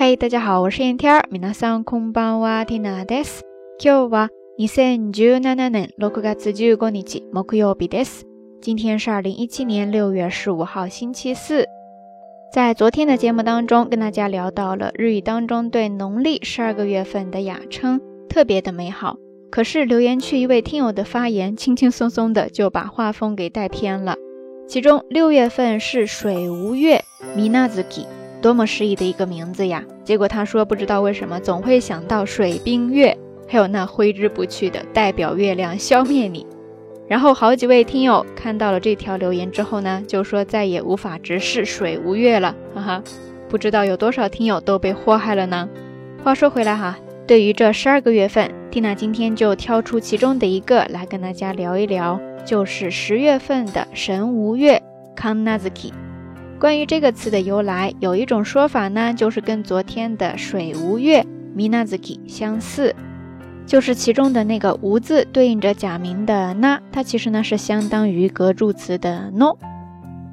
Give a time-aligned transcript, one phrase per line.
[0.00, 1.28] 嗨，大家好，我是燕天儿。
[1.30, 3.42] 皆さんこんばんは、ティナです。
[3.78, 8.24] 今日は二千十七年六月十五日木曜日です。
[8.60, 11.66] 今天是二零一七年六月十五号，星期四。
[12.52, 19.16] 在昨天的节目当中，跟大家聊到了日语当中对农历十二个月份的雅称，特别的美好。
[19.50, 24.16] 可是留言区一位听友的发言，轻轻松松的就把画风给带偏了。
[24.68, 27.04] 其中六月份是水无月，
[27.36, 28.04] minazuki。
[28.41, 29.83] 多么诗意的一个名字呀！
[30.03, 33.15] 结果他说不知道为什么总会想到水冰月，
[33.47, 36.45] 还有那挥之不去的代表月亮消灭你。
[37.07, 43.03] 然后好几位听友看到了这条留言之后呢，就说再也无法直视水无月了，哈哈！
[43.49, 45.69] 不知道有多少听友都被祸害了呢？
[46.23, 54.81] 话说回来哈，对于这十二个月份，缇娜今天就挑出其中的一个来跟大家聊一聊，就是十月份的神无月
[55.15, 55.91] Kanazuki。
[56.60, 62.94] 关于这个词的由来，有一种说法呢，就是跟昨天的水无月 minazuki 相似，
[63.66, 69.54] 就是其中的那个无字对应着假名的那，它其实呢是相当于格助词的 no，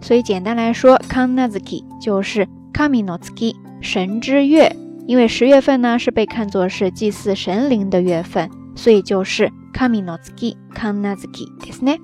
[0.00, 4.76] 所以简单来说，kanazuki 就是 kaminotsuki 神之月，
[5.06, 11.98] 因为十月份呢是被看作是祭祀神灵的月份，所以就是 kaminotsuki kanazuki ですね。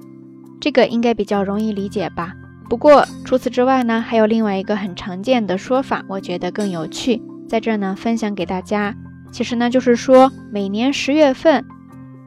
[0.60, 2.32] 这个应该比较容易理解吧。
[2.69, 8.95] 不过除此之外呢，还有另外一个很常见的说法，我觉得更有趣，在这呢分享给大家。
[9.31, 11.65] 其实呢，就是说每年十月份，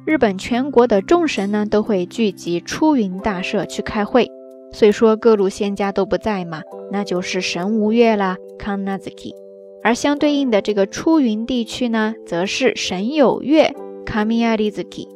[0.04, 4.30] 日本全国的众神呢都会聚集出云大社去开会。
[4.72, 6.60] 所以说各路仙家都不在嘛，
[6.92, 9.32] 那就是神无月啦，Kanazuki。
[9.82, 15.06] 而相对应的这个出云地区呢，则是神有月，Kamiyazuki。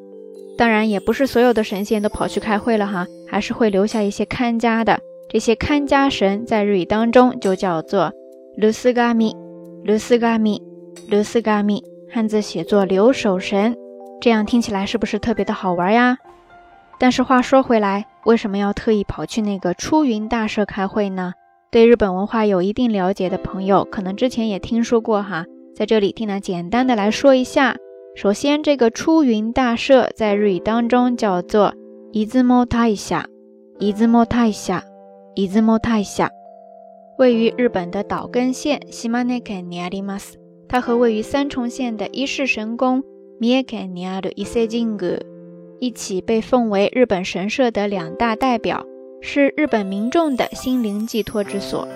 [0.56, 5.00] 当然，也不是所有的神仙都跑去开会了哈，还是会留下一些看家的。
[5.32, 8.12] 这些看家神在日语当中就叫做
[8.56, 9.32] 留守神，
[9.84, 10.42] 留守神，
[11.06, 13.76] 留守神，汉字写作留守神，
[14.20, 16.18] 这样听起来是不是特别的好玩呀？
[16.98, 21.32] 但是话说回来，为什么要特意跑去那个出云大社开会呢？
[21.70, 25.44] 对日本文化有一定了解的朋友，可能之前也听说过哈，
[25.76, 27.76] 在这里听呢简单的来说一下。
[28.16, 31.72] 首先，这个出云大社在日语当中叫做
[32.10, 33.26] 伊兹莫泰下，
[33.78, 34.82] 伊兹莫泰下。
[35.34, 36.28] 伊兹莫泰下
[37.16, 40.36] 位于日本的岛根县西马内肯尼阿里马斯，
[40.68, 43.04] 它和位于三重县的伊势神宫
[43.38, 45.20] 米耶肯尼阿的伊塞金阁
[45.78, 48.84] 一起被奉为日本神社的两大代表，
[49.20, 51.86] 是日本民众的心灵寄托之所。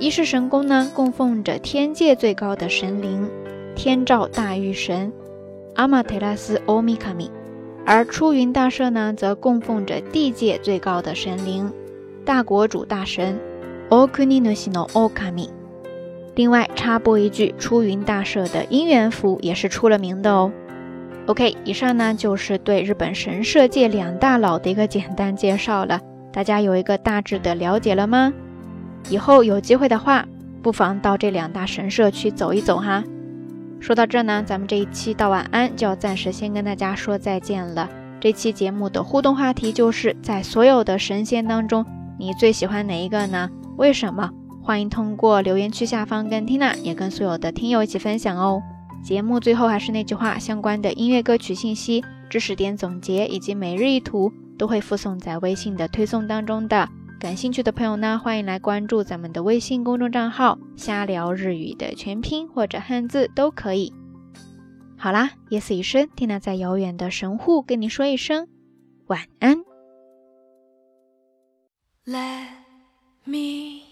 [0.00, 3.30] 伊势神宫呢，供奉着天界最高的神灵
[3.76, 5.12] 天照大御神
[5.76, 7.30] 阿玛特拉斯欧米卡米，
[7.86, 11.72] 而出云大社呢，则供奉着地界最高的神灵。
[12.30, 13.40] 大国主大神
[13.88, 15.48] ，Okuni no Shino Okami。
[16.36, 20.52] 另外插播一句，出云大社的姻缘符也是出了名的哦。
[21.26, 26.00] OK，以上呢就是对日本神社界两大佬的一个简单介绍了，
[26.32, 28.32] 大家有一个大致的了解了吗？
[29.08, 30.24] 以后有机会的话，
[30.62, 33.02] 不妨到这两大神社去走一走哈。
[33.80, 37.90] 说到这呢，咱们这一期到晚安就要暂时先跟大家说再见了。
[38.20, 41.84] 这期节目的互动话题就是在所有的神仙当中。
[42.20, 43.48] 你最喜欢哪一个呢？
[43.78, 44.30] 为什么？
[44.62, 48.62] 欢迎通过留言区下方跟 Tina 也跟所有的听友一起分享哦。
[49.02, 56.86] 节目最后还是那句话，相关的音乐歌曲信息、知识点总结以及每日一图都会附送在微信的推送当中的。
[57.18, 63.94] 感兴趣的朋友呢，欢迎来关注咱们的微信公众账号“瞎聊日语”的全拼或者汉字都可以。
[64.98, 68.46] 好啦，夜色已深，Tina 在遥远的神户跟你说一声
[69.06, 69.69] 晚安。
[72.06, 72.48] Let
[73.26, 73.84] me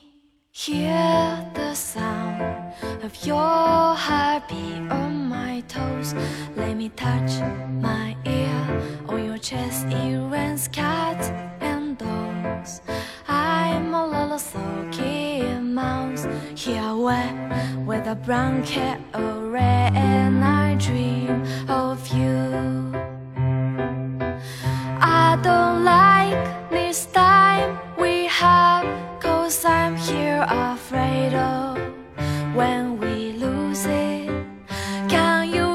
[0.50, 6.14] hear the sound of your heartbeat on my toes.
[6.56, 7.38] Let me touch
[7.82, 9.84] my ear on your chest.
[9.92, 11.28] Rains cats
[11.60, 12.80] and dogs.
[13.28, 16.26] I'm a little sulky mouse
[16.56, 17.34] here wet
[17.84, 19.04] with a brown red,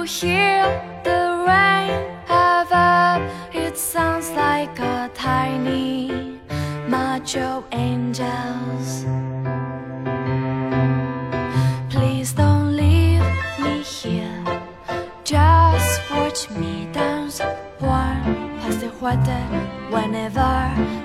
[0.04, 0.64] hear
[1.04, 1.92] the rain
[2.28, 3.22] above?
[3.54, 6.40] It sounds like a tiny
[6.88, 9.06] march of angels.
[11.90, 13.24] Please don't leave
[13.60, 14.44] me here.
[15.24, 17.40] Just watch me dance.
[17.80, 19.44] One past the water
[19.90, 21.03] whenever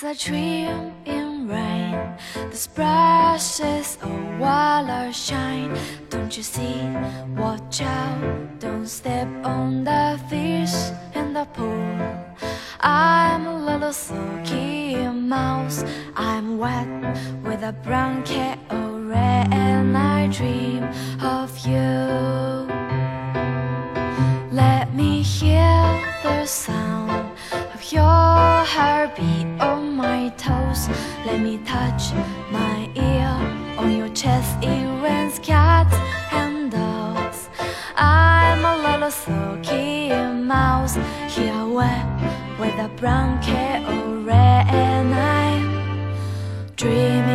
[0.00, 2.16] is a dream in rain.
[2.50, 5.76] The splashes of water shine.
[6.08, 6.80] Don't you see?
[7.36, 10.74] Watch out, don't step on the fish
[11.14, 11.98] in the pool.
[12.80, 15.84] I'm a little sulky mouse.
[16.16, 16.88] I'm wet
[17.42, 17.74] with a
[18.70, 20.84] of red, and I dream
[21.20, 22.68] of you.
[24.52, 26.89] Let me hear the sound
[31.26, 32.12] Let me touch
[32.50, 33.28] my ear
[33.78, 34.56] on your chest.
[34.62, 35.94] It rains cats
[36.32, 37.48] and dogs.
[37.94, 40.96] I'm a little sulky mouse
[41.28, 42.06] here wet
[42.58, 46.14] with a brown cat or red, and I'm
[46.76, 47.30] dreaming.